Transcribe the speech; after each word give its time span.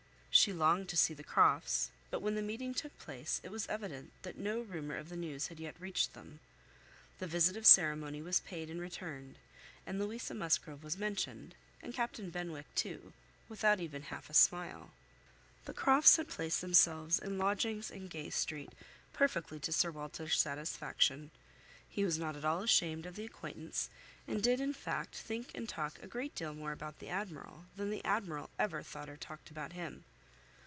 She 0.33 0.53
longed 0.53 0.87
to 0.87 0.95
see 0.95 1.13
the 1.13 1.25
Crofts; 1.25 1.91
but 2.09 2.21
when 2.21 2.35
the 2.35 2.41
meeting 2.41 2.73
took 2.73 2.97
place, 2.97 3.41
it 3.43 3.51
was 3.51 3.67
evident 3.67 4.13
that 4.21 4.37
no 4.37 4.61
rumour 4.61 4.95
of 4.95 5.09
the 5.09 5.17
news 5.17 5.47
had 5.47 5.59
yet 5.59 5.75
reached 5.77 6.13
them. 6.13 6.39
The 7.19 7.27
visit 7.27 7.57
of 7.57 7.65
ceremony 7.65 8.21
was 8.21 8.39
paid 8.39 8.69
and 8.69 8.79
returned; 8.79 9.35
and 9.85 9.99
Louisa 9.99 10.33
Musgrove 10.33 10.85
was 10.85 10.97
mentioned, 10.97 11.53
and 11.81 11.93
Captain 11.93 12.29
Benwick, 12.29 12.73
too, 12.75 13.11
without 13.49 13.81
even 13.81 14.03
half 14.03 14.29
a 14.29 14.33
smile. 14.33 14.91
The 15.65 15.73
Crofts 15.73 16.15
had 16.15 16.29
placed 16.29 16.61
themselves 16.61 17.19
in 17.19 17.37
lodgings 17.37 17.91
in 17.91 18.07
Gay 18.07 18.29
Street, 18.29 18.71
perfectly 19.11 19.59
to 19.59 19.73
Sir 19.73 19.91
Walter's 19.91 20.39
satisfaction. 20.39 21.31
He 21.89 22.05
was 22.05 22.17
not 22.17 22.37
at 22.37 22.45
all 22.45 22.61
ashamed 22.63 23.05
of 23.05 23.17
the 23.17 23.25
acquaintance, 23.25 23.89
and 24.25 24.41
did, 24.41 24.61
in 24.61 24.71
fact, 24.73 25.13
think 25.15 25.51
and 25.53 25.67
talk 25.67 25.99
a 26.01 26.07
great 26.07 26.33
deal 26.35 26.53
more 26.53 26.71
about 26.71 26.99
the 26.99 27.09
Admiral, 27.09 27.65
than 27.75 27.89
the 27.89 28.03
Admiral 28.05 28.49
ever 28.57 28.81
thought 28.81 29.09
or 29.09 29.17
talked 29.17 29.51
about 29.51 29.73
him. 29.73 30.05